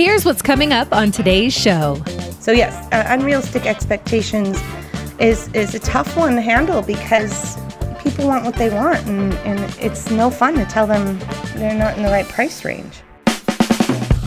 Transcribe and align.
Here's 0.00 0.24
what's 0.24 0.40
coming 0.40 0.72
up 0.72 0.94
on 0.94 1.10
today's 1.10 1.52
show. 1.52 2.02
So 2.40 2.52
yes, 2.52 2.74
uh, 2.90 3.04
unrealistic 3.08 3.66
expectations 3.66 4.58
is 5.18 5.48
is 5.48 5.74
a 5.74 5.78
tough 5.78 6.16
one 6.16 6.36
to 6.36 6.40
handle 6.40 6.80
because 6.80 7.58
people 8.02 8.26
want 8.26 8.46
what 8.46 8.54
they 8.54 8.70
want, 8.70 9.06
and, 9.06 9.34
and 9.44 9.60
it's 9.78 10.10
no 10.10 10.30
fun 10.30 10.54
to 10.54 10.64
tell 10.64 10.86
them 10.86 11.18
they're 11.54 11.78
not 11.78 11.98
in 11.98 12.02
the 12.02 12.08
right 12.08 12.26
price 12.26 12.64
range. 12.64 13.02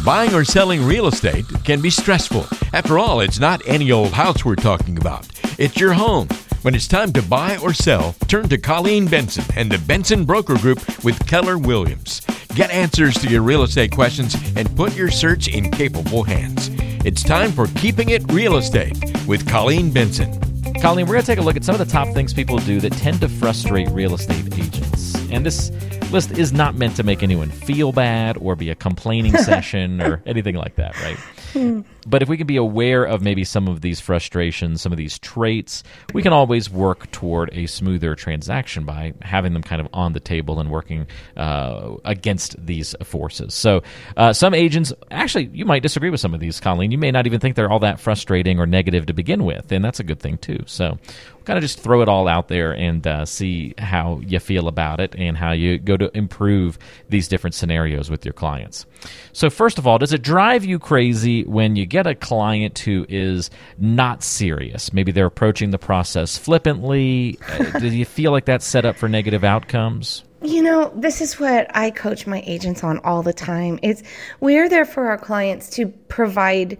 Buying 0.05 0.31
or 0.35 0.43
selling 0.43 0.85
real 0.85 1.07
estate 1.07 1.45
can 1.63 1.81
be 1.81 1.89
stressful. 1.89 2.45
After 2.71 2.99
all, 2.99 3.21
it's 3.21 3.39
not 3.39 3.67
any 3.67 3.91
old 3.91 4.11
house 4.11 4.45
we're 4.45 4.53
talking 4.53 4.99
about. 4.99 5.27
It's 5.57 5.77
your 5.77 5.93
home. 5.93 6.27
When 6.61 6.75
it's 6.75 6.87
time 6.87 7.11
to 7.13 7.23
buy 7.23 7.57
or 7.57 7.73
sell, 7.73 8.13
turn 8.27 8.47
to 8.49 8.59
Colleen 8.59 9.07
Benson 9.07 9.43
and 9.55 9.71
the 9.71 9.79
Benson 9.79 10.23
Broker 10.23 10.55
Group 10.59 11.03
with 11.03 11.25
Keller 11.25 11.57
Williams. 11.57 12.21
Get 12.55 12.69
answers 12.69 13.15
to 13.15 13.27
your 13.27 13.41
real 13.41 13.63
estate 13.63 13.91
questions 13.91 14.35
and 14.55 14.73
put 14.77 14.95
your 14.95 15.09
search 15.09 15.47
in 15.47 15.71
capable 15.71 16.21
hands. 16.21 16.69
It's 17.03 17.23
time 17.23 17.51
for 17.51 17.65
Keeping 17.75 18.09
It 18.09 18.31
Real 18.31 18.57
Estate 18.57 18.95
with 19.25 19.49
Colleen 19.49 19.89
Benson. 19.91 20.31
Colleen, 20.79 21.07
we're 21.07 21.13
going 21.13 21.21
to 21.21 21.25
take 21.25 21.39
a 21.39 21.41
look 21.41 21.55
at 21.55 21.63
some 21.63 21.73
of 21.73 21.79
the 21.79 21.91
top 21.91 22.13
things 22.13 22.31
people 22.31 22.59
do 22.59 22.79
that 22.81 22.93
tend 22.93 23.21
to 23.21 23.27
frustrate 23.27 23.89
real 23.89 24.13
estate 24.13 24.53
agents. 24.53 25.15
And 25.31 25.43
this 25.43 25.71
list 26.11 26.37
is 26.37 26.53
not 26.53 26.75
meant 26.75 26.95
to 26.97 27.03
make 27.03 27.23
anyone 27.23 27.49
feel 27.49 27.91
bad 27.91 28.37
or 28.37 28.55
be 28.55 28.69
a 28.69 28.75
complaining 28.75 29.35
session 29.37 29.99
or 29.99 30.21
anything 30.27 30.55
like 30.55 30.75
that, 30.75 30.95
right? 31.01 31.83
But 32.05 32.21
if 32.21 32.29
we 32.29 32.37
can 32.37 32.47
be 32.47 32.57
aware 32.57 33.03
of 33.03 33.21
maybe 33.21 33.43
some 33.43 33.67
of 33.67 33.81
these 33.81 33.99
frustrations, 33.99 34.81
some 34.81 34.91
of 34.91 34.97
these 34.97 35.19
traits, 35.19 35.83
we 36.13 36.21
can 36.21 36.33
always 36.33 36.69
work 36.69 37.09
toward 37.11 37.49
a 37.53 37.65
smoother 37.67 38.15
transaction 38.15 38.85
by 38.85 39.13
having 39.21 39.53
them 39.53 39.63
kind 39.63 39.81
of 39.81 39.87
on 39.93 40.13
the 40.13 40.19
table 40.19 40.59
and 40.59 40.69
working 40.69 41.07
uh, 41.37 41.95
against 42.05 42.63
these 42.63 42.95
forces. 43.03 43.53
So, 43.53 43.83
uh, 44.17 44.33
some 44.33 44.53
agents, 44.53 44.91
actually, 45.11 45.49
you 45.53 45.65
might 45.65 45.83
disagree 45.83 46.09
with 46.09 46.19
some 46.19 46.33
of 46.33 46.39
these, 46.39 46.59
Colleen. 46.59 46.91
You 46.91 46.97
may 46.97 47.11
not 47.11 47.25
even 47.25 47.39
think 47.39 47.55
they're 47.55 47.71
all 47.71 47.79
that 47.79 47.99
frustrating 47.99 48.59
or 48.59 48.65
negative 48.65 49.05
to 49.07 49.13
begin 49.13 49.45
with, 49.45 49.71
and 49.71 49.83
that's 49.83 49.99
a 49.99 50.03
good 50.03 50.19
thing 50.19 50.37
too. 50.37 50.63
So, 50.65 50.97
kind 51.45 51.57
of 51.57 51.61
just 51.61 51.79
throw 51.79 52.01
it 52.01 52.07
all 52.09 52.27
out 52.27 52.47
there 52.47 52.71
and 52.71 53.05
uh, 53.05 53.25
see 53.25 53.73
how 53.77 54.21
you 54.25 54.39
feel 54.39 54.67
about 54.67 54.99
it 54.99 55.15
and 55.17 55.37
how 55.37 55.51
you 55.51 55.77
go 55.77 55.97
to 55.97 56.15
improve 56.17 56.77
these 57.09 57.27
different 57.27 57.53
scenarios 57.53 58.09
with 58.09 58.25
your 58.25 58.33
clients. 58.33 58.85
So, 59.33 59.49
first 59.49 59.77
of 59.77 59.87
all, 59.87 59.97
does 59.97 60.13
it 60.13 60.21
drive 60.21 60.63
you 60.63 60.79
crazy 60.79 61.43
when 61.43 61.75
you 61.75 61.85
get 61.93 62.07
a 62.07 62.15
client 62.15 62.79
who 62.79 63.05
is 63.07 63.51
not 63.77 64.23
serious? 64.23 64.91
Maybe 64.91 65.11
they're 65.11 65.27
approaching 65.27 65.69
the 65.69 65.77
process 65.77 66.37
flippantly. 66.37 67.37
Uh, 67.47 67.79
do 67.79 67.87
you 67.87 68.03
feel 68.03 68.31
like 68.31 68.45
that's 68.45 68.65
set 68.65 68.83
up 68.83 68.97
for 68.97 69.07
negative 69.07 69.43
outcomes? 69.43 70.23
You 70.41 70.63
know, 70.63 70.91
this 70.95 71.21
is 71.21 71.39
what 71.39 71.73
I 71.75 71.91
coach 71.91 72.25
my 72.25 72.43
agents 72.47 72.83
on 72.83 72.97
all 72.99 73.21
the 73.21 73.31
time. 73.31 73.79
It's 73.83 74.01
we're 74.39 74.67
there 74.67 74.85
for 74.85 75.05
our 75.07 75.19
clients 75.19 75.69
to 75.71 75.87
provide 76.09 76.77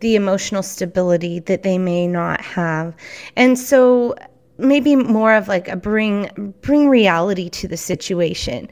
the 0.00 0.16
emotional 0.16 0.64
stability 0.64 1.38
that 1.40 1.62
they 1.62 1.78
may 1.78 2.08
not 2.08 2.40
have. 2.40 2.94
And 3.36 3.56
so 3.56 4.16
maybe 4.58 4.96
more 4.96 5.34
of 5.34 5.46
like 5.46 5.68
a 5.68 5.76
bring 5.76 6.54
bring 6.62 6.88
reality 6.88 7.48
to 7.50 7.68
the 7.68 7.76
situation. 7.76 8.68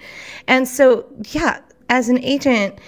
And 0.49 0.67
so 0.67 1.07
yeah, 1.31 1.61
as 1.89 2.09
an 2.09 2.19
agent, 2.25 2.79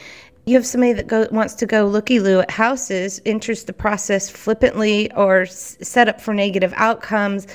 you 0.49 0.55
have 0.55 0.67
somebody 0.67 0.95
that 0.95 1.07
go, 1.07 1.29
wants 1.31 1.55
to 1.55 1.67
go 1.67 1.87
looky 1.87 2.21
loo 2.21 2.41
at 2.41 2.51
houses, 2.51 3.21
enters 3.27 3.65
the 3.65 3.73
process 3.73 4.31
flippantly 4.31 5.13
or 5.13 5.43
s- 5.43 5.77
set 5.83 6.09
up 6.09 6.21
for 6.21 6.33
negative 6.33 6.73
outcomes, 6.77 7.47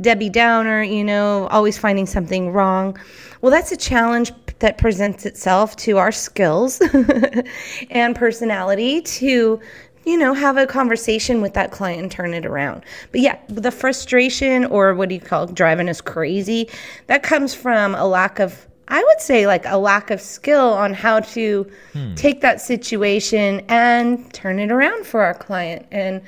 Debbie 0.00 0.28
Downer, 0.28 0.82
you 0.82 1.02
know, 1.02 1.46
always 1.48 1.78
finding 1.78 2.06
something 2.06 2.52
wrong. 2.52 2.98
Well, 3.40 3.50
that's 3.50 3.72
a 3.72 3.76
challenge 3.76 4.32
that 4.58 4.76
presents 4.76 5.24
itself 5.24 5.76
to 5.76 5.96
our 5.96 6.12
skills 6.12 6.80
and 7.90 8.14
personality 8.14 9.00
to 9.00 9.60
you 10.04 10.18
know, 10.18 10.34
have 10.34 10.56
a 10.56 10.66
conversation 10.66 11.40
with 11.40 11.54
that 11.54 11.70
client 11.70 12.02
and 12.02 12.10
turn 12.10 12.34
it 12.34 12.44
around. 12.44 12.84
But 13.12 13.20
yeah, 13.20 13.38
the 13.48 13.70
frustration 13.70 14.64
or 14.64 14.94
what 14.94 15.08
do 15.08 15.14
you 15.14 15.20
call 15.20 15.44
it, 15.44 15.54
driving 15.54 15.88
us 15.88 16.00
crazy, 16.00 16.68
that 17.06 17.22
comes 17.22 17.54
from 17.54 17.94
a 17.94 18.04
lack 18.04 18.40
of 18.40 18.66
I 18.92 19.02
would 19.02 19.22
say 19.22 19.46
like 19.46 19.64
a 19.64 19.78
lack 19.78 20.10
of 20.10 20.20
skill 20.20 20.74
on 20.74 20.92
how 20.92 21.20
to 21.20 21.66
hmm. 21.94 22.14
take 22.14 22.42
that 22.42 22.60
situation 22.60 23.64
and 23.68 24.32
turn 24.34 24.58
it 24.58 24.70
around 24.70 25.06
for 25.06 25.22
our 25.22 25.32
client 25.32 25.86
and 25.90 26.20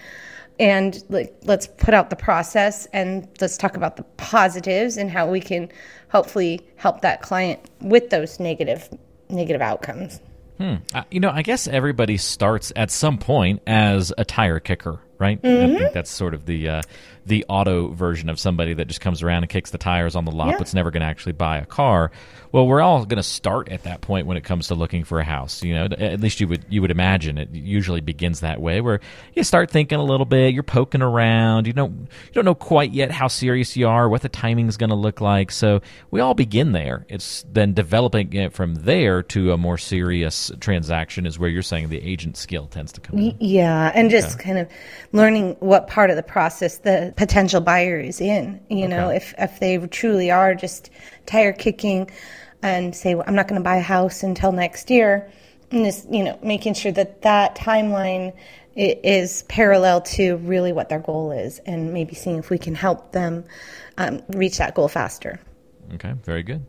and 0.59 1.05
like 1.11 1.37
let's 1.43 1.67
put 1.67 1.93
out 1.93 2.09
the 2.09 2.17
process 2.17 2.87
and 2.95 3.29
let's 3.39 3.59
talk 3.59 3.77
about 3.77 3.97
the 3.97 4.03
positives 4.17 4.97
and 4.97 5.11
how 5.11 5.31
we 5.31 5.41
can 5.41 5.69
hopefully 6.09 6.67
help 6.77 7.03
that 7.03 7.21
client 7.21 7.61
with 7.83 8.09
those 8.09 8.41
negative 8.41 8.89
negative 9.29 9.61
outcomes. 9.61 10.21
Hmm. 10.57 10.77
Uh, 10.95 11.03
you 11.11 11.21
know, 11.21 11.31
I 11.31 11.43
guess 11.43 11.69
everybody 11.69 12.17
starts 12.17 12.73
at 12.77 12.91
some 12.91 13.19
point 13.19 13.61
as 13.67 14.11
a 14.17 14.25
tire 14.25 14.59
kicker, 14.59 15.01
right? 15.19 15.41
Mm-hmm. 15.41 15.77
I 15.77 15.79
think 15.79 15.93
that's 15.93 16.11
sort 16.11 16.35
of 16.35 16.47
the 16.47 16.69
uh, 16.69 16.83
the 17.27 17.45
auto 17.49 17.89
version 17.89 18.29
of 18.29 18.39
somebody 18.39 18.75
that 18.75 18.87
just 18.87 19.01
comes 19.01 19.23
around 19.23 19.43
and 19.43 19.51
kicks 19.51 19.71
the 19.71 19.79
tires 19.79 20.15
on 20.15 20.25
the 20.25 20.31
lot, 20.31 20.51
yeah. 20.51 20.59
but's 20.59 20.75
never 20.75 20.91
going 20.91 21.01
to 21.01 21.07
actually 21.07 21.33
buy 21.33 21.59
a 21.59 21.67
car. 21.67 22.11
Well, 22.53 22.69
we're 22.69 22.83
all 22.83 23.05
going 23.05 23.17
to 23.17 23.25
start 23.25 23.69
at 23.71 23.83
that 23.83 24.01
point 24.01 24.29
when 24.29 24.37
it 24.37 24.45
comes 24.45 24.69
to 24.69 24.77
looking 24.77 25.03
for 25.03 25.19
a 25.19 25.25
house. 25.25 25.65
You 25.65 25.75
know, 25.75 25.85
at 25.87 26.21
least 26.21 26.39
you 26.39 26.47
would 26.47 26.65
you 26.69 26.83
would 26.83 26.93
imagine 26.93 27.37
it 27.37 27.51
usually 27.51 28.01
begins 28.01 28.41
that 28.41 28.61
way, 28.61 28.81
where 28.81 29.01
you 29.35 29.43
start 29.43 29.71
thinking 29.71 29.99
a 29.99 30.05
little 30.05 30.27
bit, 30.27 30.55
you're 30.55 30.63
poking 30.63 31.03
around, 31.03 31.67
you 31.67 31.73
don't 31.73 31.93
you 31.93 32.33
don't 32.33 32.45
know 32.45 32.55
quite 32.55 32.93
yet 32.93 33.11
how 33.11 33.27
serious 33.27 33.77
you 33.77 33.89
are, 33.89 34.09
what 34.09 34.23
the 34.23 34.29
timing 34.29 34.69
is 34.69 34.77
going 34.77 34.91
to 34.91 34.97
look 34.97 35.21
like. 35.21 35.51
So 35.51 35.81
we 36.13 36.21
all 36.21 36.35
begin 36.35 36.71
there. 36.71 37.07
It's 37.09 37.45
then 37.51 37.75
developing 37.75 38.33
it 38.35 38.53
from 38.53 38.77
there 38.77 39.23
to 39.25 39.53
a 39.53 39.57
more 39.57 39.79
serious 39.79 40.53
transaction 40.61 41.27
is 41.27 41.39
where 41.39 41.51
you're 41.51 41.63
saying 41.63 41.89
the 41.89 42.03
agent 42.03 42.37
skill 42.37 42.67
tends 42.69 42.93
to 42.93 43.01
come 43.01 43.19
in. 43.19 43.37
Yeah, 43.41 43.91
and 43.93 44.11
just 44.11 44.37
okay. 44.37 44.45
kind 44.45 44.59
of 44.59 44.69
learning 45.15 45.57
what 45.61 45.87
part 45.87 46.11
of 46.11 46.17
the 46.17 46.23
process 46.23 46.79
the 46.79 47.15
potential 47.17 47.61
buyer 47.61 47.99
is 48.01 48.21
in. 48.21 48.61
You 48.69 48.89
know, 48.89 49.09
if 49.09 49.33
if 49.39 49.61
they 49.61 49.79
truly 49.79 50.31
are 50.31 50.55
just 50.55 50.91
tire 51.25 51.53
kicking 51.53 52.11
and 52.63 52.95
say 52.95 53.15
well, 53.15 53.25
I'm 53.27 53.37
not 53.37 53.49
going 53.49 53.61
to 53.61 53.65
buy 53.65 53.77
a 53.77 53.83
house 53.83 54.23
until 54.23 54.53
next 54.53 54.91
year, 54.91 55.31
and 55.71 55.85
just 55.85 56.13
you 56.13 56.25
know 56.25 56.39
making 56.43 56.75
sure 56.75 56.93
that 56.93 57.23
that 57.23 57.57
timeline 57.57 58.35
is 58.77 59.45
parallel 59.45 60.01
to 60.01 60.37
really 60.39 60.73
what 60.73 60.89
their 60.89 60.99
goal 60.99 61.31
is, 61.31 61.61
and 61.61 61.95
maybe 61.95 62.15
seeing 62.15 62.39
if 62.39 62.51
we 62.51 62.59
can 62.59 62.75
help 62.75 63.13
them 63.13 63.45
um, 63.97 64.21
reach 64.31 64.59
that 64.59 64.75
goal 64.75 64.89
faster. 64.89 65.39
Okay, 65.95 66.15
very 66.25 66.43
good. 66.43 66.65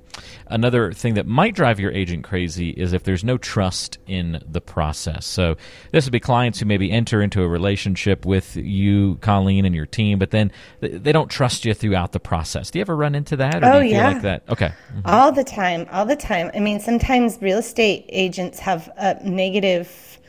Another 0.47 0.91
thing 0.91 1.15
that 1.15 1.25
might 1.25 1.55
drive 1.55 1.79
your 1.79 1.91
agent 1.91 2.23
crazy 2.23 2.69
is 2.69 2.93
if 2.93 3.03
there's 3.03 3.23
no 3.23 3.37
trust 3.37 3.97
in 4.07 4.43
the 4.47 4.61
process. 4.61 5.25
So 5.25 5.55
this 5.91 6.05
would 6.05 6.11
be 6.11 6.19
clients 6.19 6.59
who 6.59 6.65
maybe 6.65 6.91
enter 6.91 7.21
into 7.21 7.41
a 7.41 7.47
relationship 7.47 8.25
with 8.25 8.55
you, 8.55 9.15
Colleen, 9.21 9.65
and 9.65 9.73
your 9.73 9.85
team, 9.85 10.19
but 10.19 10.31
then 10.31 10.51
they 10.79 11.11
don't 11.11 11.29
trust 11.29 11.65
you 11.65 11.73
throughout 11.73 12.11
the 12.11 12.19
process. 12.19 12.71
Do 12.71 12.79
you 12.79 12.81
ever 12.81 12.95
run 12.95 13.15
into 13.15 13.37
that? 13.37 13.63
Or 13.63 13.67
oh, 13.67 13.79
do 13.79 13.85
you 13.85 13.93
yeah. 13.93 14.09
like 14.09 14.21
that? 14.23 14.43
Okay. 14.49 14.67
Mm-hmm. 14.67 15.01
All 15.05 15.31
the 15.31 15.43
time. 15.43 15.87
All 15.91 16.05
the 16.05 16.15
time. 16.15 16.51
I 16.53 16.59
mean, 16.59 16.79
sometimes 16.79 17.37
real 17.41 17.59
estate 17.59 18.05
agents 18.09 18.59
have 18.59 18.89
a 18.97 19.15
negative 19.23 20.19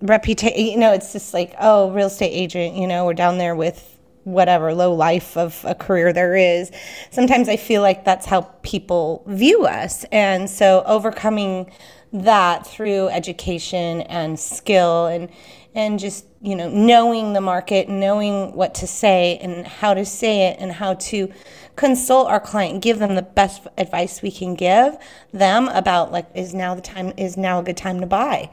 reputation. 0.00 0.58
You 0.58 0.78
know, 0.78 0.92
it's 0.92 1.12
just 1.12 1.34
like, 1.34 1.54
oh, 1.60 1.90
real 1.92 2.08
estate 2.08 2.30
agent, 2.30 2.76
you 2.76 2.86
know, 2.86 3.04
we're 3.04 3.14
down 3.14 3.38
there 3.38 3.54
with 3.56 3.97
whatever 4.32 4.74
low 4.74 4.92
life 4.94 5.36
of 5.36 5.64
a 5.64 5.74
career 5.74 6.12
there 6.12 6.36
is. 6.36 6.70
Sometimes 7.10 7.48
I 7.48 7.56
feel 7.56 7.82
like 7.82 8.04
that's 8.04 8.26
how 8.26 8.42
people 8.62 9.24
view 9.26 9.64
us. 9.64 10.04
And 10.12 10.48
so 10.48 10.82
overcoming 10.86 11.70
that 12.12 12.66
through 12.66 13.08
education 13.08 14.02
and 14.02 14.38
skill 14.38 15.06
and 15.06 15.28
and 15.74 15.98
just 15.98 16.24
you 16.40 16.56
know 16.56 16.68
knowing 16.68 17.34
the 17.34 17.40
market 17.40 17.88
knowing 17.88 18.52
what 18.54 18.74
to 18.74 18.86
say 18.86 19.38
and 19.42 19.66
how 19.66 19.92
to 19.92 20.04
say 20.04 20.48
it 20.48 20.56
and 20.58 20.72
how 20.72 20.94
to 20.94 21.30
consult 21.76 22.28
our 22.28 22.40
client 22.40 22.82
give 22.82 22.98
them 22.98 23.14
the 23.14 23.22
best 23.22 23.66
advice 23.76 24.22
we 24.22 24.30
can 24.30 24.54
give 24.54 24.96
them 25.32 25.68
about 25.68 26.10
like 26.10 26.26
is 26.34 26.54
now 26.54 26.74
the 26.74 26.80
time 26.80 27.12
is 27.18 27.36
now 27.36 27.60
a 27.60 27.62
good 27.62 27.76
time 27.76 28.00
to 28.00 28.06
buy 28.06 28.50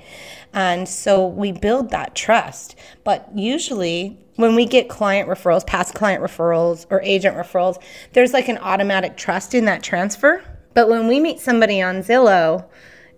and 0.53 0.87
so 0.87 1.25
we 1.25 1.51
build 1.51 1.89
that 1.91 2.13
trust 2.13 2.75
but 3.05 3.29
usually 3.33 4.17
when 4.35 4.55
we 4.55 4.65
get 4.65 4.89
client 4.89 5.29
referrals, 5.29 5.65
past 5.65 5.93
client 5.93 6.21
referrals, 6.21 6.85
or 6.89 7.01
agent 7.03 7.37
referrals, 7.37 7.81
there's 8.13 8.33
like 8.33 8.49
an 8.49 8.57
automatic 8.57 9.15
trust 9.15 9.53
in 9.53 9.65
that 9.65 9.81
transfer. 9.81 10.43
But 10.73 10.89
when 10.89 11.07
we 11.07 11.19
meet 11.21 11.39
somebody 11.39 11.81
on 11.81 12.03
Zillow, 12.03 12.65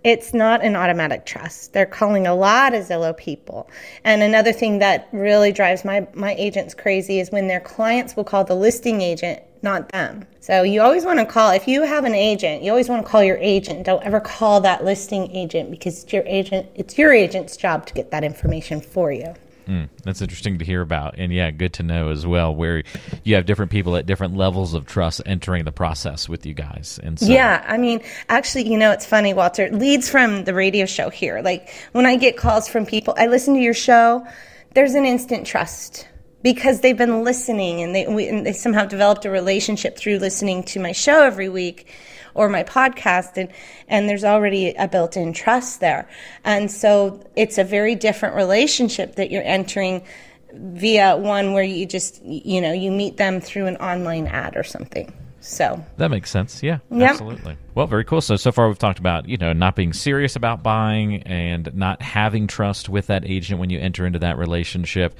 it's 0.08 0.32
not 0.32 0.64
an 0.64 0.74
automatic 0.74 1.26
trust. 1.26 1.74
They're 1.74 1.84
calling 1.84 2.26
a 2.26 2.34
lot 2.34 2.72
of 2.72 2.84
Zillow 2.84 3.14
people. 3.16 3.68
And 4.04 4.22
another 4.22 4.52
thing 4.52 4.78
that 4.78 5.08
really 5.12 5.52
drives 5.52 5.84
my, 5.84 6.08
my 6.14 6.34
agents 6.34 6.72
crazy 6.74 7.20
is 7.20 7.30
when 7.30 7.46
their 7.46 7.60
clients 7.60 8.16
will 8.16 8.24
call 8.24 8.44
the 8.44 8.54
listing 8.54 9.02
agent, 9.02 9.42
not 9.62 9.90
them. 9.90 10.24
So 10.40 10.62
you 10.62 10.80
always 10.80 11.04
want 11.04 11.18
to 11.18 11.26
call, 11.26 11.50
if 11.50 11.68
you 11.68 11.82
have 11.82 12.04
an 12.04 12.14
agent, 12.14 12.62
you 12.62 12.70
always 12.70 12.88
want 12.88 13.04
to 13.04 13.10
call 13.10 13.22
your 13.22 13.36
agent. 13.36 13.84
Don't 13.84 14.02
ever 14.02 14.18
call 14.18 14.62
that 14.62 14.82
listing 14.82 15.30
agent 15.30 15.70
because 15.70 16.02
it's 16.02 16.12
your 16.12 16.24
agent, 16.26 16.68
it's 16.74 16.96
your 16.96 17.12
agent's 17.12 17.56
job 17.56 17.84
to 17.86 17.92
get 17.92 18.10
that 18.10 18.24
information 18.24 18.80
for 18.80 19.12
you. 19.12 19.34
Mm, 19.68 19.90
that's 20.02 20.22
interesting 20.22 20.58
to 20.58 20.64
hear 20.64 20.80
about. 20.80 21.16
And 21.18 21.30
yeah, 21.30 21.50
good 21.50 21.74
to 21.74 21.82
know 21.82 22.08
as 22.08 22.26
well 22.26 22.54
where 22.54 22.82
you 23.22 23.34
have 23.34 23.44
different 23.44 23.70
people 23.70 23.96
at 23.96 24.06
different 24.06 24.34
levels 24.34 24.72
of 24.72 24.86
trust 24.86 25.20
entering 25.26 25.64
the 25.64 25.72
process 25.72 26.26
with 26.26 26.46
you 26.46 26.54
guys. 26.54 26.98
And 27.02 27.18
so, 27.18 27.26
Yeah, 27.26 27.62
I 27.68 27.76
mean, 27.76 28.00
actually, 28.30 28.66
you 28.70 28.78
know, 28.78 28.90
it's 28.92 29.04
funny, 29.04 29.34
Walter. 29.34 29.70
Leads 29.70 30.08
from 30.08 30.44
the 30.44 30.54
radio 30.54 30.86
show 30.86 31.10
here. 31.10 31.42
Like 31.42 31.70
when 31.92 32.06
I 32.06 32.16
get 32.16 32.38
calls 32.38 32.66
from 32.66 32.86
people, 32.86 33.14
I 33.18 33.26
listen 33.26 33.54
to 33.54 33.60
your 33.60 33.74
show, 33.74 34.26
there's 34.72 34.94
an 34.94 35.04
instant 35.04 35.46
trust 35.46 36.08
because 36.42 36.80
they've 36.80 36.96
been 36.96 37.22
listening 37.22 37.82
and 37.82 37.94
they, 37.94 38.06
we, 38.06 38.26
and 38.26 38.46
they 38.46 38.54
somehow 38.54 38.86
developed 38.86 39.26
a 39.26 39.30
relationship 39.30 39.98
through 39.98 40.16
listening 40.18 40.62
to 40.62 40.80
my 40.80 40.92
show 40.92 41.24
every 41.24 41.50
week 41.50 41.92
or 42.38 42.48
my 42.48 42.62
podcast 42.62 43.36
and 43.36 43.50
and 43.88 44.08
there's 44.08 44.24
already 44.24 44.70
a 44.74 44.86
built-in 44.88 45.32
trust 45.32 45.80
there 45.80 46.08
and 46.44 46.70
so 46.70 47.20
it's 47.36 47.58
a 47.58 47.64
very 47.64 47.94
different 47.94 48.36
relationship 48.36 49.16
that 49.16 49.30
you're 49.30 49.42
entering 49.42 50.02
via 50.54 51.16
one 51.16 51.52
where 51.52 51.62
you 51.64 51.84
just 51.84 52.22
you 52.24 52.60
know 52.60 52.72
you 52.72 52.90
meet 52.90 53.16
them 53.16 53.40
through 53.40 53.66
an 53.66 53.76
online 53.76 54.26
ad 54.26 54.56
or 54.56 54.62
something 54.62 55.12
so 55.40 55.82
that 55.98 56.10
makes 56.10 56.30
sense. 56.30 56.62
Yeah, 56.62 56.78
Yep. 56.90 57.10
absolutely. 57.10 57.56
Well, 57.74 57.86
very 57.86 58.04
cool. 58.04 58.20
So 58.20 58.36
so 58.36 58.50
far 58.50 58.66
we've 58.68 58.78
talked 58.78 58.98
about 58.98 59.28
you 59.28 59.36
know 59.36 59.52
not 59.52 59.76
being 59.76 59.92
serious 59.92 60.36
about 60.36 60.62
buying 60.62 61.22
and 61.22 61.72
not 61.74 62.02
having 62.02 62.48
trust 62.48 62.88
with 62.88 63.06
that 63.06 63.24
agent 63.24 63.60
when 63.60 63.70
you 63.70 63.78
enter 63.78 64.04
into 64.04 64.18
that 64.18 64.36
relationship. 64.36 65.14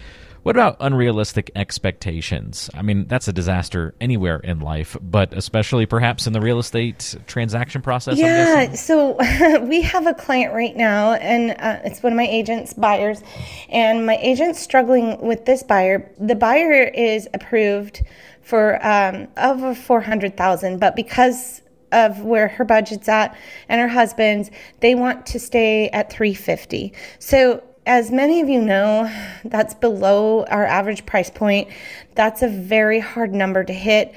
What 0.48 0.56
about 0.56 0.78
unrealistic 0.80 1.50
expectations? 1.54 2.70
I 2.72 2.80
mean, 2.80 3.06
that's 3.06 3.28
a 3.28 3.34
disaster 3.34 3.94
anywhere 4.00 4.38
in 4.38 4.60
life, 4.60 4.96
but 5.02 5.34
especially 5.34 5.84
perhaps 5.84 6.26
in 6.26 6.32
the 6.32 6.40
real 6.40 6.58
estate 6.58 7.16
transaction 7.26 7.82
process. 7.82 8.16
Yeah, 8.16 8.72
so 8.72 9.18
we 9.60 9.82
have 9.82 10.06
a 10.06 10.14
client 10.14 10.54
right 10.54 10.74
now, 10.74 11.12
and 11.12 11.50
uh, 11.50 11.82
it's 11.84 12.02
one 12.02 12.14
of 12.14 12.16
my 12.16 12.26
agent's 12.26 12.72
buyers, 12.72 13.20
and 13.68 14.06
my 14.06 14.16
agent's 14.16 14.58
struggling 14.58 15.20
with 15.20 15.44
this 15.44 15.62
buyer. 15.62 16.10
The 16.18 16.34
buyer 16.34 16.84
is 16.84 17.28
approved 17.34 18.02
for 18.40 18.82
um, 18.82 19.28
over 19.36 19.74
four 19.74 20.00
hundred 20.00 20.38
thousand, 20.38 20.78
but 20.78 20.96
because 20.96 21.60
of 21.92 22.22
where 22.22 22.48
her 22.48 22.64
budget's 22.64 23.10
at 23.10 23.36
and 23.68 23.82
her 23.82 23.88
husband's, 23.88 24.50
they 24.80 24.94
want 24.94 25.26
to 25.26 25.38
stay 25.38 25.90
at 25.90 26.10
three 26.10 26.32
fifty. 26.32 26.94
So 27.18 27.62
as 27.88 28.10
many 28.10 28.42
of 28.42 28.50
you 28.50 28.60
know, 28.60 29.10
that's 29.46 29.72
below 29.72 30.44
our 30.44 30.66
average 30.66 31.06
price 31.06 31.30
point. 31.30 31.68
That's 32.14 32.42
a 32.42 32.48
very 32.48 33.00
hard 33.00 33.34
number 33.34 33.64
to 33.64 33.72
hit 33.72 34.14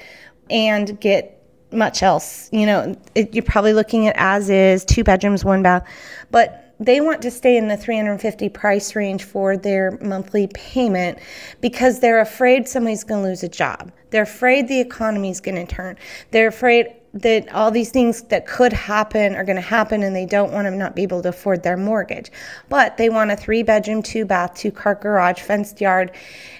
and 0.50 1.00
get 1.00 1.42
much 1.72 2.02
else. 2.02 2.50
You 2.52 2.66
know, 2.66 2.96
it, 3.14 3.34
you're 3.34 3.42
probably 3.42 3.72
looking 3.72 4.06
at 4.06 4.14
as 4.18 4.50
is, 4.50 4.84
two 4.84 5.02
bedrooms, 5.02 5.42
one 5.42 5.62
bath, 5.62 5.88
but 6.30 6.74
they 6.80 7.00
want 7.00 7.22
to 7.22 7.30
stay 7.30 7.56
in 7.56 7.68
the 7.68 7.76
350 7.76 8.50
price 8.50 8.94
range 8.94 9.24
for 9.24 9.56
their 9.56 9.98
monthly 10.02 10.48
payment 10.48 11.18
because 11.62 12.00
they're 12.00 12.20
afraid 12.20 12.68
somebody's 12.68 13.04
going 13.04 13.22
to 13.22 13.28
lose 13.28 13.42
a 13.42 13.48
job. 13.48 13.90
They're 14.10 14.24
afraid 14.24 14.68
the 14.68 14.80
economy's 14.80 15.40
going 15.40 15.64
to 15.64 15.74
turn. 15.74 15.96
They're 16.30 16.48
afraid 16.48 16.94
that 17.14 17.52
all 17.52 17.70
these 17.70 17.90
things 17.90 18.22
that 18.22 18.46
could 18.46 18.72
happen 18.72 19.34
are 19.34 19.44
going 19.44 19.56
to 19.56 19.62
happen 19.62 20.02
and 20.02 20.16
they 20.16 20.24
don't 20.24 20.52
want 20.52 20.66
to 20.66 20.70
not 20.70 20.96
be 20.96 21.02
able 21.02 21.22
to 21.22 21.28
afford 21.28 21.62
their 21.62 21.76
mortgage. 21.76 22.30
But 22.68 22.96
they 22.96 23.10
want 23.10 23.30
a 23.30 23.36
three 23.36 23.62
bedroom, 23.62 24.02
two 24.02 24.24
bath, 24.24 24.54
two 24.54 24.70
car 24.70 24.94
garage, 24.94 25.40
fenced 25.40 25.80
yard, 25.80 26.12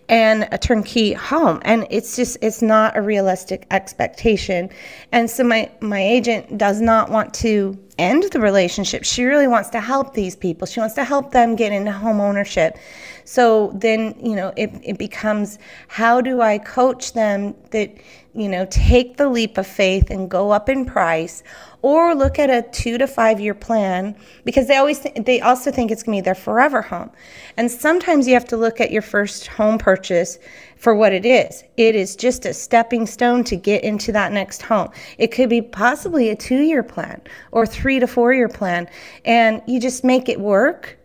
and 0.09 0.47
a 0.53 0.59
turnkey 0.59 1.15
home. 1.15 1.61
And 1.65 1.87
it's 1.91 2.17
just, 2.17 2.37
it's 2.43 2.61
not 2.61 2.97
a 2.97 3.01
realistic 3.01 3.67
expectation. 3.71 4.69
And 5.11 5.31
so 5.31 5.43
my, 5.43 5.71
my 5.81 6.03
agent 6.03 6.59
does 6.59 6.81
not 6.81 7.09
want 7.09 7.33
to 7.35 7.79
end 7.99 8.25
the 8.33 8.41
relationship. 8.41 9.05
She 9.05 9.25
really 9.25 9.47
wants 9.47 9.71
to 9.71 9.81
help 9.81 10.15
these 10.15 10.35
people. 10.35 10.67
She 10.67 10.81
wants 10.81 10.95
to 10.95 11.05
help 11.05 11.31
them 11.33 11.57
get 11.57 11.73
into 11.73 11.93
home 11.93 12.21
ownership. 12.21 12.77
So 13.25 13.73
then, 13.75 14.15
you 14.23 14.35
know, 14.35 14.53
it, 14.57 14.71
it 14.83 14.99
becomes 14.99 15.59
how 15.89 16.21
do 16.21 16.41
I 16.41 16.59
coach 16.59 17.13
them 17.13 17.55
that, 17.71 17.95
you 18.35 18.49
know, 18.49 18.67
take 18.71 19.17
the 19.17 19.29
leap 19.29 19.59
of 19.59 19.67
faith 19.67 20.11
and 20.11 20.31
go 20.31 20.51
up 20.51 20.69
in 20.69 20.85
price 20.85 21.43
or 21.83 22.15
look 22.15 22.39
at 22.39 22.49
a 22.49 22.63
two 22.71 22.97
to 22.99 23.07
five 23.07 23.41
year 23.41 23.55
plan 23.55 24.17
because 24.45 24.69
they 24.69 24.77
always 24.77 25.01
th- 25.01 25.25
they 25.25 25.41
also 25.41 25.71
think 25.71 25.91
it's 25.91 26.03
going 26.03 26.17
to 26.17 26.23
be 26.23 26.25
their 26.25 26.35
forever 26.35 26.83
home. 26.83 27.11
And 27.57 27.71
sometimes 27.71 28.27
you 28.27 28.35
have 28.35 28.47
to 28.47 28.57
look 28.57 28.81
at 28.81 28.91
your 28.91 29.03
first 29.03 29.49
home 29.49 29.79
purchase 29.79 30.39
for 30.83 30.97
what 30.97 31.13
it 31.13 31.25
is. 31.25 31.63
It 31.77 31.95
is 31.95 32.17
just 32.17 32.45
a 32.45 32.53
stepping 32.53 33.07
stone 33.07 33.45
to 33.45 33.55
get 33.55 33.85
into 33.85 34.11
that 34.11 34.33
next 34.33 34.63
home. 34.63 34.91
It 35.17 35.29
could 35.29 35.49
be 35.49 35.63
possibly 35.63 36.29
a 36.29 36.35
two 36.35 36.59
year 36.59 36.83
plan 36.83 37.21
or 37.53 37.65
three 37.65 38.01
to 38.01 38.09
four 38.09 38.35
year 38.35 38.49
plan, 38.49 38.89
and 39.25 39.63
you 39.69 39.79
just 39.79 40.03
make 40.03 40.29
it 40.29 40.41
work 40.41 40.99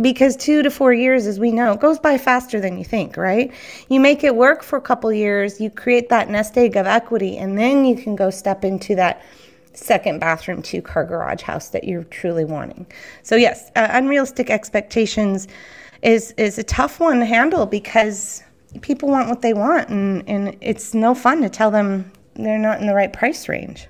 because 0.00 0.36
two 0.36 0.62
to 0.62 0.70
four 0.70 0.92
years, 0.92 1.26
as 1.26 1.40
we 1.40 1.50
know, 1.50 1.74
goes 1.74 1.98
by 1.98 2.16
faster 2.16 2.60
than 2.60 2.78
you 2.78 2.84
think, 2.84 3.16
right? 3.16 3.52
You 3.88 3.98
make 3.98 4.22
it 4.22 4.36
work 4.36 4.62
for 4.62 4.76
a 4.76 4.80
couple 4.80 5.12
years, 5.12 5.60
you 5.60 5.68
create 5.68 6.10
that 6.10 6.30
nest 6.30 6.56
egg 6.56 6.76
of 6.76 6.86
equity, 6.86 7.36
and 7.36 7.58
then 7.58 7.84
you 7.84 7.96
can 7.96 8.14
go 8.14 8.30
step 8.30 8.64
into 8.64 8.94
that 8.94 9.20
second 9.72 10.20
bathroom, 10.20 10.62
two 10.62 10.80
car 10.80 11.04
garage 11.04 11.42
house 11.42 11.70
that 11.70 11.82
you're 11.82 12.04
truly 12.04 12.44
wanting. 12.44 12.86
So 13.24 13.34
yes, 13.34 13.72
uh, 13.74 13.88
unrealistic 13.90 14.48
expectations 14.48 15.48
is 16.02 16.32
is 16.36 16.56
a 16.56 16.62
tough 16.62 17.00
one 17.00 17.18
to 17.18 17.26
handle 17.26 17.66
because 17.66 18.44
people 18.80 19.08
want 19.08 19.28
what 19.28 19.42
they 19.42 19.54
want, 19.54 19.88
and 19.88 20.28
and 20.28 20.56
it's 20.60 20.94
no 20.94 21.14
fun 21.14 21.42
to 21.42 21.48
tell 21.48 21.70
them 21.70 22.10
they're 22.34 22.58
not 22.58 22.80
in 22.80 22.86
the 22.86 22.94
right 22.94 23.12
price 23.12 23.48
range. 23.48 23.88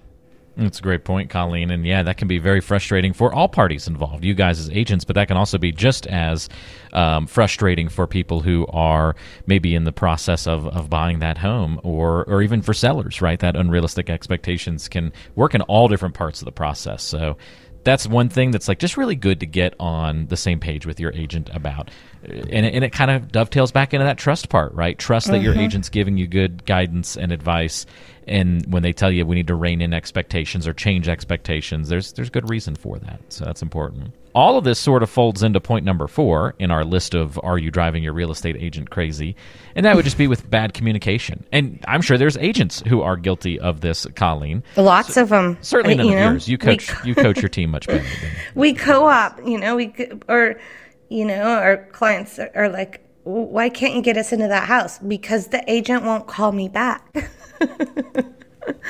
That's 0.57 0.79
a 0.79 0.83
great 0.83 1.05
point, 1.05 1.31
Colleen. 1.31 1.71
And 1.71 1.85
yeah, 1.85 2.03
that 2.05 2.17
can 2.17 2.29
be 2.29 2.39
very 2.39 2.61
frustrating 2.61 3.13
for 3.13 3.35
all 3.35 3.49
parties 3.49 3.89
involved, 3.89 4.25
you 4.25 4.35
guys 4.35 4.61
as 4.61 4.71
agents, 4.71 5.05
but 5.05 5.15
that 5.15 5.27
can 5.27 5.37
also 5.37 5.59
be 5.59 5.73
just 5.73 6.07
as 6.07 6.49
um, 6.93 7.27
frustrating 7.27 7.89
for 7.89 8.07
people 8.07 8.41
who 8.41 8.67
are 8.69 9.17
maybe 9.47 9.75
in 9.75 9.83
the 9.85 9.93
process 9.93 10.47
of, 10.47 10.69
of 10.69 10.89
buying 10.89 11.19
that 11.19 11.39
home 11.39 11.81
or, 11.83 12.25
or 12.29 12.41
even 12.41 12.63
for 12.63 12.73
sellers, 12.73 13.21
right? 13.21 13.41
That 13.41 13.57
unrealistic 13.57 14.09
expectations 14.09 14.89
can 14.89 15.13
work 15.35 15.55
in 15.57 15.63
all 15.63 15.89
different 15.89 16.15
parts 16.15 16.41
of 16.41 16.45
the 16.45 16.53
process. 16.53 17.03
So 17.03 17.37
that's 17.85 18.07
one 18.07 18.29
thing 18.29 18.51
that's 18.51 18.69
like 18.69 18.79
just 18.79 18.97
really 18.97 19.15
good 19.15 19.41
to 19.41 19.47
get 19.47 19.75
on 19.79 20.27
the 20.27 20.37
same 20.37 20.59
page 20.59 20.87
with 20.87 20.99
your 20.99 21.13
agent 21.13 21.51
about. 21.53 21.91
And 22.25 22.67
it, 22.67 22.75
and 22.75 22.83
it 22.83 22.93
kind 22.93 23.11
of 23.11 23.31
dovetails 23.31 23.71
back 23.71 23.93
into 23.93 24.05
that 24.05 24.17
trust 24.17 24.49
part, 24.49 24.73
right? 24.73 24.99
Trust 24.99 25.29
that 25.29 25.43
your 25.43 25.53
mm-hmm. 25.53 25.63
agent's 25.63 25.91
giving 25.91 26.17
you 26.17 26.27
good 26.27 26.65
guidance 26.65 27.17
and 27.17 27.31
advice. 27.31 27.85
And 28.27 28.65
when 28.73 28.83
they 28.83 28.93
tell 28.93 29.13
you 29.13 29.27
we 29.27 29.37
need 29.37 29.49
to 29.49 29.55
rein 29.55 29.83
in 29.83 29.93
expectations 29.93 30.67
or 30.67 30.73
change 30.73 31.09
expectations, 31.09 31.89
there's 31.89 32.13
there's 32.15 32.31
good 32.31 32.49
reason 32.49 32.75
for 32.75 32.99
that. 32.99 33.21
So 33.29 33.45
that's 33.45 33.63
important. 33.63 34.13
All 34.35 34.59
of 34.59 34.65
this 34.65 34.79
sort 34.79 35.03
of 35.03 35.11
folds 35.11 35.43
into 35.43 35.61
point 35.61 35.85
number 35.85 36.07
four 36.07 36.55
in 36.59 36.71
our 36.71 36.85
list 36.85 37.15
of 37.15 37.39
are 37.43 37.59
you 37.59 37.71
driving 37.71 38.03
your 38.03 38.13
real 38.13 38.31
estate 38.31 38.57
agent 38.59 38.91
crazy? 38.91 39.37
And 39.77 39.87
that 39.87 39.95
would 39.97 40.05
just 40.05 40.19
be 40.19 40.27
with 40.27 40.49
bad 40.51 40.75
communication. 40.75 41.45
And 41.53 41.83
I'm 41.87 42.03
sure 42.03 42.19
there's 42.19 42.37
agents 42.39 42.83
who 42.87 43.03
are 43.03 43.17
guilty 43.17 43.59
of 43.61 43.81
this, 43.81 44.07
Colleen. 44.17 44.63
Lots 44.77 45.17
of 45.17 45.29
them. 45.29 45.59
Certainly 45.61 45.97
none 45.97 46.07
you 46.07 46.13
of 46.13 46.19
know, 46.19 46.31
yours. 46.33 46.49
You 46.49 46.59
coach 46.59 46.91
you 47.05 47.15
coach 47.15 47.41
your 47.41 47.49
team 47.49 47.71
much 47.71 47.87
better 47.87 48.03
than 48.03 48.31
we 48.55 48.75
co-op 48.75 49.47
you 49.47 49.59
know 49.59 49.77
we 49.77 49.95
or 50.29 50.59
you 51.09 51.25
know 51.25 51.43
our 51.43 51.87
clients 51.93 52.39
are, 52.39 52.51
are 52.55 52.69
like 52.69 53.01
why 53.25 53.69
can't 53.69 53.95
you 53.95 54.03
get 54.03 54.17
us 54.17 54.33
into 54.33 54.49
that 54.49 54.65
house 54.69 54.99
because 54.99 55.49
the 55.49 55.63
agent 55.71 56.05
won't 56.05 56.27
call 56.27 56.53
me 56.53 56.69
back 56.69 57.31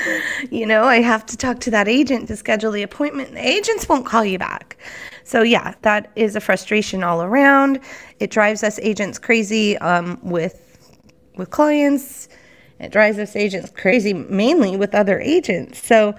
you 0.50 0.66
know 0.66 0.84
i 0.84 1.00
have 1.00 1.24
to 1.26 1.36
talk 1.36 1.60
to 1.60 1.70
that 1.70 1.88
agent 1.88 2.28
to 2.28 2.36
schedule 2.36 2.70
the 2.70 2.82
appointment 2.82 3.32
the 3.32 3.46
agents 3.46 3.88
won't 3.88 4.06
call 4.06 4.24
you 4.24 4.38
back 4.38 4.76
so 5.24 5.42
yeah 5.42 5.74
that 5.82 6.10
is 6.16 6.36
a 6.36 6.40
frustration 6.40 7.02
all 7.02 7.22
around 7.22 7.80
it 8.20 8.30
drives 8.30 8.62
us 8.62 8.78
agents 8.80 9.18
crazy 9.18 9.76
um, 9.78 10.18
with 10.22 10.88
with 11.36 11.50
clients 11.50 12.28
it 12.80 12.90
drives 12.90 13.18
us 13.18 13.36
agents 13.36 13.70
crazy 13.70 14.12
mainly 14.12 14.76
with 14.76 14.94
other 14.94 15.20
agents 15.20 15.84
so 15.84 16.14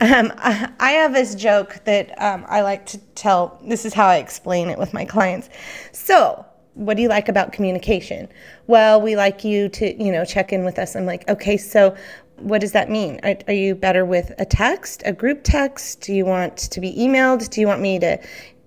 um, 0.00 0.32
I, 0.38 0.90
have 0.92 1.12
this 1.12 1.34
joke 1.34 1.80
that 1.84 2.20
um, 2.22 2.44
I 2.48 2.62
like 2.62 2.86
to 2.86 2.98
tell. 3.14 3.60
This 3.64 3.84
is 3.84 3.94
how 3.94 4.06
I 4.06 4.16
explain 4.16 4.68
it 4.68 4.78
with 4.78 4.94
my 4.94 5.04
clients. 5.04 5.48
So, 5.92 6.44
what 6.74 6.96
do 6.96 7.02
you 7.02 7.08
like 7.08 7.28
about 7.28 7.52
communication? 7.52 8.28
Well, 8.68 9.00
we 9.00 9.16
like 9.16 9.42
you 9.42 9.68
to, 9.70 10.02
you 10.02 10.12
know, 10.12 10.24
check 10.24 10.52
in 10.52 10.64
with 10.64 10.78
us. 10.78 10.94
I'm 10.94 11.06
like, 11.06 11.28
okay, 11.28 11.56
so 11.56 11.96
what 12.40 12.60
does 12.60 12.72
that 12.72 12.90
mean? 12.90 13.20
Are, 13.22 13.36
are 13.46 13.54
you 13.54 13.74
better 13.74 14.04
with 14.04 14.32
a 14.38 14.44
text, 14.44 15.02
a 15.04 15.12
group 15.12 15.40
text? 15.42 16.00
Do 16.00 16.12
you 16.12 16.24
want 16.24 16.56
to 16.56 16.80
be 16.80 16.94
emailed? 16.94 17.48
Do 17.50 17.60
you 17.60 17.66
want 17.66 17.80
me 17.80 17.98
to 18.00 18.18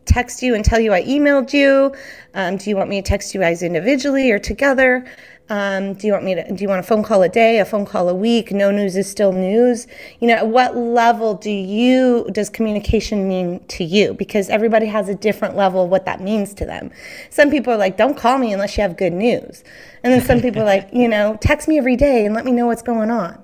text 0.06 0.42
you 0.42 0.56
and 0.56 0.66
tell 0.66 0.80
you 0.80 0.94
I 0.94 1.04
emailed 1.04 1.54
you? 1.54 1.94
Um, 2.34 2.58
do 2.58 2.70
you 2.70 2.76
want 2.76 2.90
me 2.90 3.02
to 3.02 3.08
text 3.08 3.34
you 3.34 3.40
guys 3.40 3.64
individually 3.64 4.32
or 4.32 4.40
together? 4.40 5.06
Um, 5.50 5.96
do 5.96 6.08
you 6.08 6.14
want 6.14 6.24
me 6.24 6.36
to? 6.36 6.50
Do 6.50 6.62
you 6.64 6.70
want 6.70 6.80
a 6.80 6.84
phone 6.84 7.04
call 7.04 7.24
a 7.24 7.28
day, 7.28 7.60
a 7.60 7.66
phone 7.66 7.86
call 7.86 8.08
a 8.08 8.16
week? 8.16 8.54
No 8.54 8.72
news 8.72 8.96
is 8.96 9.10
still 9.10 9.34
news. 9.34 9.86
You 10.22 10.30
know, 10.30 10.36
at 10.36 10.48
what 10.48 10.78
level 10.78 11.34
do 11.34 11.52
you 11.52 12.26
does 12.32 12.50
communication 12.50 13.28
mean 13.28 13.60
to 13.68 13.84
you? 13.84 14.14
Because 14.14 14.48
everybody 14.50 14.86
has 14.86 15.10
a 15.10 15.16
different 15.16 15.58
level 15.58 15.84
of 15.84 15.90
what 15.90 16.06
that 16.06 16.22
means 16.22 16.54
to 16.54 16.66
them. 16.66 16.90
Some 17.32 17.52
people 17.52 17.74
are 17.74 17.78
like, 17.78 17.98
"Don't 17.98 18.16
call 18.16 18.38
me 18.38 18.54
unless 18.54 18.78
you 18.78 18.84
have 18.84 18.96
good 18.96 19.12
news," 19.12 19.66
and 20.04 20.14
then 20.14 20.22
some 20.22 20.40
people 20.40 20.62
are 20.62 20.66
like, 20.66 20.88
you 20.94 21.10
know, 21.10 21.38
text 21.42 21.68
me 21.68 21.78
every 21.78 21.98
day 21.98 22.26
and 22.26 22.34
let 22.34 22.46
me 22.46 22.54
know 22.54 22.68
what's 22.68 22.82
going 22.82 23.12
on. 23.12 23.44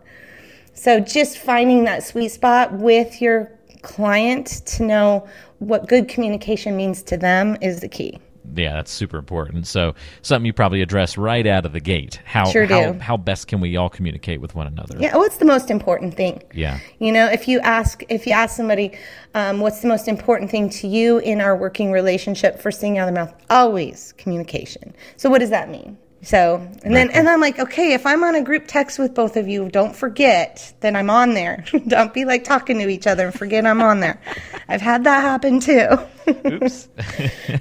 So 0.78 1.00
just 1.00 1.40
finding 1.40 1.86
that 1.86 2.04
sweet 2.04 2.30
spot 2.30 2.72
with 2.72 3.20
your 3.20 3.52
client 3.82 4.48
to 4.68 4.84
know 4.84 5.28
what 5.58 5.88
good 5.88 6.08
communication 6.08 6.78
means 6.78 7.02
to 7.04 7.18
them 7.18 7.58
is 7.62 7.80
the 7.80 7.88
key. 7.88 8.20
Yeah, 8.56 8.76
that's 8.76 8.92
super 8.92 9.18
important. 9.18 9.68
So 9.68 9.96
something 10.22 10.46
you 10.46 10.54
probably 10.54 10.82
address 10.82 11.18
right 11.18 11.46
out 11.46 11.66
of 11.66 11.74
the 11.74 11.80
gate. 11.80 12.22
How 12.26 12.46
Sure 12.46 12.66
how, 12.66 12.94
do. 12.94 13.00
how 13.00 13.18
best 13.18 13.48
can 13.48 13.60
we 13.60 13.76
all 13.76 13.90
communicate 13.90 14.40
with 14.40 14.56
one 14.56 14.68
another? 14.68 14.98
Yeah, 15.00 15.18
what's 15.18 15.38
the 15.38 15.46
most 15.46 15.70
important 15.70 16.14
thing? 16.14 16.44
Yeah. 16.54 16.80
You 17.00 17.12
know, 17.12 17.26
if 17.26 17.48
you 17.48 17.60
ask 17.60 18.04
if 18.08 18.26
you 18.26 18.34
ask 18.34 18.56
somebody, 18.56 18.98
um, 19.34 19.60
what's 19.60 19.82
the 19.82 19.88
most 19.88 20.08
important 20.08 20.50
thing 20.50 20.70
to 20.70 20.88
you 20.88 21.18
in 21.18 21.42
our 21.42 21.58
working 21.58 21.92
relationship? 21.92 22.62
First 22.62 22.80
thing 22.80 22.98
out 22.98 23.10
of 23.10 23.16
their 23.16 23.26
mouth, 23.26 23.36
always 23.50 24.14
communication. 24.18 24.94
So 25.18 25.30
what 25.30 25.40
does 25.40 25.50
that 25.50 25.70
mean? 25.70 25.98
So 26.28 26.58
and 26.84 26.94
then 26.94 27.10
and 27.12 27.30
I'm 27.30 27.40
like, 27.40 27.58
okay, 27.58 27.94
if 27.94 28.06
I'm 28.06 28.22
on 28.22 28.36
a 28.36 28.42
group 28.42 28.66
text 28.68 29.00
with 29.00 29.16
both 29.16 29.38
of 29.38 29.48
you, 29.48 29.70
don't 29.70 29.96
forget 29.96 30.74
that 30.82 30.94
I'm 30.94 31.10
on 31.10 31.36
there. 31.36 31.64
don't 31.88 32.14
be 32.14 32.26
like 32.26 32.44
talking 32.44 32.80
to 32.80 32.90
each 32.90 33.08
other 33.08 33.28
and 33.28 33.34
forget 33.34 33.66
I'm 33.66 33.82
on 33.82 34.02
there. 34.02 34.20
I've 34.68 34.82
had 34.82 35.06
that 35.06 35.22
happen 35.22 35.62
too. 35.62 35.88
Oops. 36.28 36.90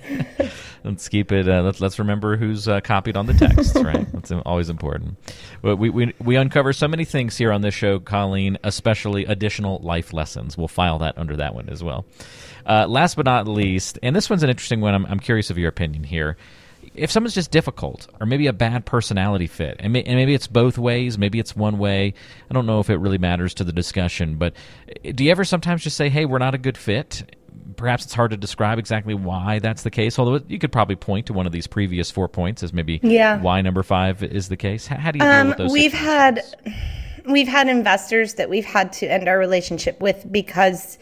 let's 0.85 1.08
keep 1.08 1.30
it. 1.30 1.49
Uh, 1.49 1.62
let's 1.62 1.80
let's 1.80 2.00
remember 2.00 2.37
who's 2.37 2.66
uh, 2.66 2.80
copied 2.80 3.16
on 3.16 3.26
the 3.26 3.35
text. 3.35 3.76
Right, 3.76 4.04
that's 4.12 4.32
always 4.32 4.68
important. 4.68 5.16
But 5.62 5.76
we, 5.76 5.88
we 5.88 6.14
we 6.18 6.35
uncover 6.35 6.73
so 6.73 6.88
many 6.88 7.04
things 7.04 7.37
here 7.37 7.52
on 7.52 7.61
this 7.61 7.73
show, 7.75 8.00
Colleen. 8.00 8.58
Especially 8.64 9.26
additional 9.26 9.78
life 9.78 10.12
lessons. 10.12 10.58
We'll 10.58 10.66
file 10.66 10.99
that 10.99 11.16
under 11.16 11.37
that 11.37 11.54
one 11.54 11.68
as 11.68 11.85
well. 11.85 12.04
Uh, 12.66 12.88
last 12.88 13.14
but 13.14 13.26
not 13.26 13.46
least, 13.46 14.00
and 14.02 14.16
this 14.16 14.28
one's 14.28 14.42
an 14.42 14.50
interesting 14.50 14.80
one. 14.80 14.92
I'm 14.92 15.06
I'm 15.06 15.20
curious 15.20 15.50
of 15.50 15.56
your 15.56 15.68
opinion 15.68 16.02
here. 16.02 16.37
If 16.95 17.11
someone's 17.11 17.35
just 17.35 17.50
difficult, 17.50 18.09
or 18.21 18.26
maybe 18.26 18.47
a 18.47 18.52
bad 18.52 18.87
personality 18.87 19.47
fit, 19.47 19.76
and, 19.81 19.93
may, 19.93 20.02
and 20.02 20.14
maybe 20.16 20.35
it's 20.35 20.47
both 20.47 20.78
ways, 20.78 21.19
maybe 21.19 21.38
it's 21.38 21.55
one 21.57 21.78
way. 21.78 22.14
I 22.50 22.55
don't 22.55 22.66
know 22.66 22.81
if 22.81 22.88
it 22.90 22.97
really 22.97 23.19
matters 23.19 23.55
to 23.55 23.64
the 23.64 23.73
discussion, 23.73 24.37
but 24.37 24.55
uh, 25.07 25.12
do 25.14 25.25
you 25.25 25.31
ever 25.31 25.45
sometimes 25.45 25.83
just 25.83 25.97
say, 25.97 26.09
"Hey, 26.09 26.25
we're 26.25 26.38
not 26.38 26.55
a 26.55 26.59
good 26.59 26.78
fit"? 26.78 27.37
perhaps 27.76 28.05
it's 28.05 28.14
hard 28.14 28.31
to 28.31 28.37
describe 28.38 28.78
exactly 28.78 29.12
why 29.12 29.59
that's 29.59 29.83
the 29.83 29.90
case. 29.90 30.19
Although 30.19 30.43
you 30.49 30.59
could 30.59 30.73
probably 30.73 30.97
point 30.97 31.26
to 31.26 31.35
one 31.35 31.45
of 31.47 31.52
these 31.52 31.66
previous 31.66 32.11
four 32.11 32.26
points 32.26 32.62
as 32.62 32.73
maybe 32.73 33.00
Yeah. 33.02 33.38
why 33.40 33.61
number 33.61 33.83
five 33.83 34.23
is 34.23 34.49
the 34.49 34.57
case. 34.57 34.87
How, 34.87 34.97
how 34.97 35.11
do 35.11 35.19
you 35.19 35.25
deal 35.25 35.33
Um, 35.33 35.49
with 35.49 35.57
those? 35.59 35.73
we've 35.73 35.93
had 35.93 36.40
we've 37.26 37.49
had 37.49 37.69
investors 37.69 38.35
that 38.35 38.49
we've 38.49 38.64
had 38.64 38.93
to 38.95 39.07
end 39.12 39.28
our 39.28 39.38
relationship 39.38 40.00
with 40.00 40.25
because 40.31 40.97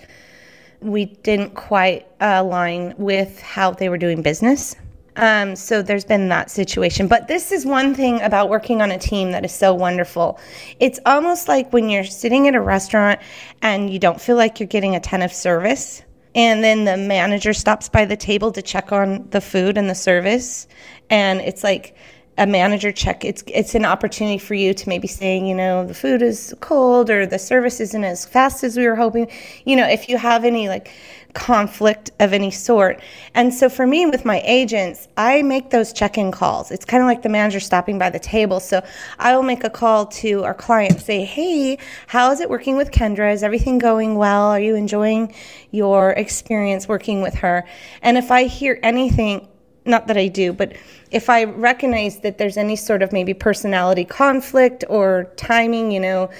we 0.80 1.04
didn't 1.04 1.54
quite 1.54 2.06
align 2.20 2.94
with 2.98 3.40
how 3.40 3.70
they 3.70 3.88
were 3.88 3.98
doing 3.98 4.22
business. 4.22 4.74
Um, 5.16 5.54
so 5.54 5.82
there's 5.82 6.04
been 6.04 6.28
that 6.28 6.50
situation. 6.50 7.06
But 7.06 7.28
this 7.28 7.52
is 7.52 7.64
one 7.64 7.94
thing 7.94 8.20
about 8.22 8.48
working 8.48 8.82
on 8.82 8.90
a 8.90 8.98
team 8.98 9.30
that 9.32 9.44
is 9.44 9.52
so 9.52 9.72
wonderful. 9.72 10.38
It's 10.80 10.98
almost 11.06 11.48
like 11.48 11.72
when 11.72 11.88
you're 11.88 12.04
sitting 12.04 12.48
at 12.48 12.54
a 12.54 12.60
restaurant 12.60 13.20
and 13.62 13.90
you 13.90 13.98
don't 13.98 14.20
feel 14.20 14.36
like 14.36 14.58
you're 14.58 14.66
getting 14.66 14.96
attentive 14.96 15.32
service. 15.32 16.02
And 16.34 16.64
then 16.64 16.84
the 16.84 16.96
manager 16.96 17.52
stops 17.52 17.88
by 17.88 18.04
the 18.04 18.16
table 18.16 18.50
to 18.52 18.62
check 18.62 18.90
on 18.90 19.28
the 19.30 19.40
food 19.40 19.78
and 19.78 19.88
the 19.88 19.94
service. 19.94 20.66
And 21.10 21.40
it's 21.40 21.62
like, 21.62 21.94
a 22.36 22.46
manager 22.46 22.90
check 22.90 23.24
it's 23.24 23.44
it's 23.46 23.74
an 23.74 23.84
opportunity 23.84 24.38
for 24.38 24.54
you 24.54 24.74
to 24.74 24.88
maybe 24.88 25.06
saying 25.06 25.46
you 25.46 25.54
know 25.54 25.86
the 25.86 25.94
food 25.94 26.20
is 26.20 26.54
cold 26.60 27.08
or 27.08 27.26
the 27.26 27.38
service 27.38 27.80
isn't 27.80 28.04
as 28.04 28.24
fast 28.24 28.64
as 28.64 28.76
we 28.76 28.86
were 28.86 28.96
hoping 28.96 29.30
you 29.64 29.76
know 29.76 29.86
if 29.86 30.08
you 30.08 30.18
have 30.18 30.44
any 30.44 30.68
like 30.68 30.90
conflict 31.34 32.10
of 32.20 32.32
any 32.32 32.50
sort. 32.50 33.00
And 33.34 33.52
so 33.52 33.68
for 33.68 33.86
me 33.86 34.06
with 34.06 34.24
my 34.24 34.40
agents 34.44 35.08
i 35.16 35.42
make 35.42 35.70
those 35.70 35.92
check-in 35.92 36.32
calls. 36.32 36.70
It's 36.70 36.84
kind 36.84 37.02
of 37.02 37.06
like 37.06 37.22
the 37.22 37.28
manager 37.28 37.60
stopping 37.60 37.98
by 37.98 38.10
the 38.10 38.18
table. 38.18 38.60
So 38.60 38.82
i 39.18 39.34
will 39.36 39.42
make 39.42 39.64
a 39.64 39.70
call 39.70 40.06
to 40.06 40.44
our 40.44 40.54
client 40.54 41.00
say 41.00 41.24
hey 41.24 41.78
how 42.06 42.30
is 42.30 42.40
it 42.40 42.48
working 42.48 42.76
with 42.76 42.90
kendra? 42.90 43.32
Is 43.32 43.42
everything 43.42 43.78
going 43.78 44.14
well? 44.14 44.46
Are 44.46 44.60
you 44.60 44.74
enjoying 44.74 45.34
your 45.70 46.10
experience 46.12 46.88
working 46.88 47.20
with 47.20 47.34
her? 47.34 47.64
And 48.02 48.16
if 48.16 48.30
i 48.30 48.44
hear 48.44 48.78
anything 48.82 49.48
not 49.86 50.06
that 50.06 50.16
I 50.16 50.28
do, 50.28 50.52
but 50.52 50.72
if 51.10 51.28
I 51.28 51.44
recognize 51.44 52.20
that 52.20 52.38
there's 52.38 52.56
any 52.56 52.76
sort 52.76 53.02
of 53.02 53.12
maybe 53.12 53.34
personality 53.34 54.04
conflict 54.04 54.82
or 54.88 55.30
timing, 55.36 55.90
you 55.90 56.00
know, 56.00 56.30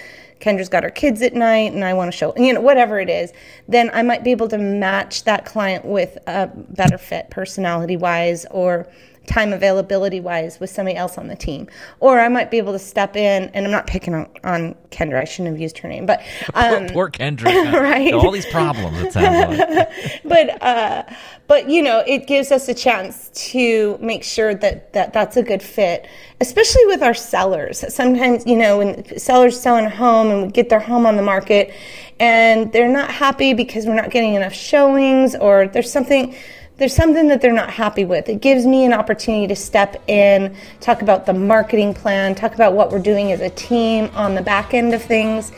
Kendra's 0.45 0.69
got 0.69 0.83
her 0.83 0.91
kids 0.91 1.23
at 1.23 1.33
night 1.33 1.73
and 1.73 1.83
I 1.83 1.95
want 1.95 2.13
to 2.13 2.17
show, 2.17 2.35
you 2.37 2.53
know, 2.53 2.61
whatever 2.61 3.01
it 3.01 3.09
is, 3.09 3.33
then 3.67 3.91
I 3.95 4.03
might 4.03 4.23
be 4.23 4.31
able 4.31 4.49
to 4.49 4.59
match 4.59 5.25
that 5.25 5.47
client 5.47 5.87
with 5.87 6.19
a 6.27 6.49
better 6.55 6.99
fit 6.99 7.31
personality 7.31 7.97
wise 7.97 8.45
or 8.51 8.87
time 9.26 9.52
availability 9.52 10.21
wise 10.21 10.61
with 10.61 10.71
somebody 10.71 10.97
else 10.97 11.19
on 11.19 11.28
the 11.28 11.37
team. 11.37 11.69
Or 12.00 12.21
I 12.21 12.28
might 12.28 12.50
be 12.50 12.59
able 12.59 12.73
to 12.73 12.78
step 12.78 13.16
in, 13.16 13.50
and 13.54 13.64
I'm 13.64 13.71
not 13.71 13.87
picking 13.87 14.14
on, 14.14 14.28
on 14.45 14.75
Kendra, 14.90 15.21
I 15.21 15.25
shouldn't 15.25 15.54
have 15.54 15.61
used 15.61 15.78
her 15.78 15.88
name, 15.88 16.07
but 16.07 16.21
um, 16.54 16.87
poor, 16.87 16.88
poor 16.88 17.11
Kendra. 17.11 17.73
right. 17.73 18.12
All 18.12 18.31
these 18.31 18.47
problems. 18.47 19.00
It 19.00 19.12
sounds 19.12 19.59
like. 19.59 20.23
but 20.25 20.62
uh, 20.62 21.02
but 21.47 21.69
you 21.69 21.83
know, 21.83 22.02
it 22.07 22.26
gives 22.26 22.52
us 22.52 22.69
a 22.69 22.75
chance 22.75 23.31
to 23.50 23.99
make 24.00 24.23
sure 24.23 24.54
that, 24.54 24.93
that 24.93 25.12
that's 25.12 25.37
a 25.37 25.43
good 25.43 25.62
fit, 25.62 26.07
especially 26.40 26.85
with 26.87 27.02
our 27.02 27.14
sellers. 27.14 27.85
Sometimes 27.93 28.47
you 28.47 28.57
know, 28.57 28.78
when 28.78 29.19
sellers 29.19 29.59
selling 29.61 29.85
a 29.85 29.90
home 29.90 30.28
and 30.28 30.43
we 30.43 30.49
get 30.49 30.69
their 30.69 30.81
home 30.81 31.07
on 31.07 31.16
the 31.16 31.23
market, 31.23 31.75
and 32.21 32.73
they're 32.73 32.88
not 32.88 33.11
happy 33.11 33.52
because 33.52 33.87
we're 33.87 33.95
not 33.95 34.11
getting 34.11 34.35
enough 34.35 34.54
showings, 34.54 35.35
or 35.35 35.69
there's 35.69 35.90
something. 35.90 36.35
There's 36.76 36.95
something 36.95 37.28
that 37.28 37.40
they're 37.40 37.52
not 37.52 37.71
happy 37.71 38.04
with. 38.04 38.28
It 38.28 38.40
gives 38.40 38.66
me 38.66 38.85
an 38.85 38.93
opportunity 38.93 39.47
to 39.47 39.54
step 39.54 40.02
in, 40.09 40.57
talk 40.81 41.02
about 41.02 41.25
the 41.25 41.33
marketing 41.33 41.95
plan, 41.95 42.35
talk 42.35 42.52
about 42.52 42.73
what 42.73 42.90
we're 42.90 42.99
doing 42.99 43.31
as 43.31 43.40
a 43.40 43.50
team 43.50 44.11
on 44.14 44.35
the 44.35 44.43
back 44.43 44.75
end 44.75 44.93
of 44.93 45.00
things, 45.00 45.52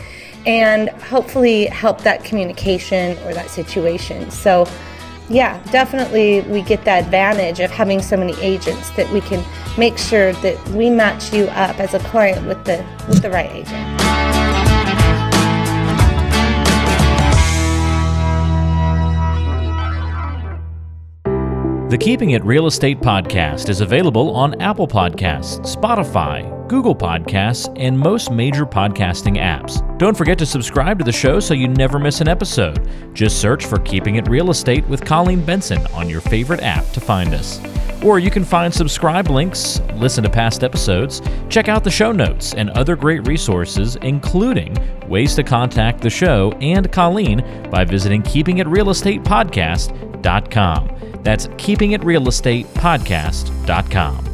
and 0.45 0.91
hopefully 0.91 1.67
help 1.67 2.03
that 2.03 2.23
communication 2.23 3.17
or 3.21 3.33
that 3.33 3.49
situation. 3.49 4.31
So, 4.31 4.69
yeah, 5.31 5.59
definitely 5.73 6.43
we 6.43 6.61
get 6.61 6.85
the 6.85 6.93
advantage 6.93 7.61
of 7.61 7.71
having 7.71 8.03
so 8.03 8.19
many 8.19 8.39
agents 8.43 8.91
that 8.91 9.11
we 9.11 9.23
can 9.23 9.43
make 9.79 9.97
sure 9.97 10.35
that 10.35 10.69
we 10.69 10.91
match 10.91 11.33
you 11.33 11.47
up 11.47 11.81
as 11.81 11.95
a 11.95 11.99
client 12.01 12.47
with 12.47 12.63
the 12.67 12.85
with 13.09 13.23
the 13.23 13.31
right 13.31 13.51
agent. 13.51 14.56
The 21.89 21.97
Keeping 21.97 22.31
It 22.31 22.45
Real 22.45 22.67
Estate 22.67 22.99
podcast 22.99 23.69
is 23.69 23.81
available 23.81 24.35
on 24.35 24.61
Apple 24.61 24.89
Podcasts, 24.89 25.61
Spotify, 25.61 26.67
Google 26.67 26.97
Podcasts, 26.97 27.73
and 27.77 27.97
most 27.97 28.33
major 28.33 28.67
podcasting 28.67 29.37
apps. 29.37 29.97
Don't 29.97 30.17
forget 30.17 30.37
to 30.39 30.47
subscribe 30.47 30.99
to 30.99 31.05
the 31.05 31.13
show 31.13 31.39
so 31.39 31.55
you 31.55 31.69
never 31.69 32.01
miss 32.01 32.21
an 32.21 32.27
episode. 32.27 32.91
Just 33.15 33.41
search 33.41 33.67
for 33.67 33.79
Keeping 33.79 34.17
It 34.17 34.29
Real 34.29 34.51
Estate 34.51 34.85
with 34.89 35.05
Colleen 35.05 35.45
Benson 35.45 35.87
on 35.95 36.09
your 36.09 36.21
favorite 36.21 36.65
app 36.65 36.91
to 36.91 36.99
find 36.99 37.33
us. 37.33 37.61
Or 38.03 38.19
you 38.19 38.33
can 38.33 38.45
find 38.45 38.75
subscribe 38.75 39.31
links, 39.31 39.81
listen 39.95 40.25
to 40.25 40.31
past 40.31 40.65
episodes, 40.65 41.23
check 41.49 41.69
out 41.69 41.85
the 41.85 41.91
show 41.93 42.11
notes, 42.11 42.53
and 42.55 42.71
other 42.71 42.97
great 42.97 43.25
resources, 43.29 43.95
including 44.03 44.77
ways 45.09 45.37
to 45.37 45.45
contact 45.45 46.01
the 46.01 46.11
show 46.11 46.51
and 46.61 46.91
Colleen 46.91 47.45
by 47.71 47.85
visiting 47.85 48.23
keepingitrealestatepodcast.com. 48.23 50.96
That's 51.27 51.49
keepingitrealestatepodcast.com. 51.49 54.29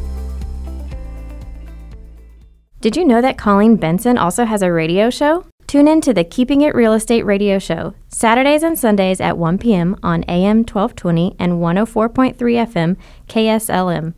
Did 2.82 2.96
you 2.98 3.06
know 3.06 3.22
that 3.22 3.38
Colleen 3.38 3.76
Benson 3.76 4.18
also 4.18 4.44
has 4.44 4.60
a 4.60 4.70
radio 4.70 5.08
show? 5.08 5.46
Tune 5.66 5.88
in 5.88 6.02
to 6.02 6.12
the 6.12 6.22
Keeping 6.22 6.60
It 6.60 6.74
Real 6.74 6.92
Estate 6.92 7.24
radio 7.24 7.58
show, 7.58 7.94
Saturdays 8.08 8.62
and 8.62 8.78
Sundays 8.78 9.22
at 9.22 9.38
1 9.38 9.56
p.m. 9.56 9.96
on 10.02 10.22
AM 10.24 10.64
1220 10.64 11.34
and 11.38 11.52
104.3 11.52 12.36
FM 12.36 12.98
KSLM. 13.26 14.12